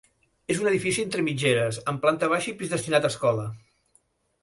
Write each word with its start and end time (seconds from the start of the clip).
És 0.53 0.61
un 0.63 0.69
edifici 0.71 1.03
entre 1.09 1.27
mitgeres, 1.27 1.79
amb 1.93 2.03
planta 2.07 2.33
baixa 2.35 2.53
i 2.55 2.57
pis 2.63 2.75
destinat 2.75 3.07
a 3.11 3.15
escola. 3.15 3.49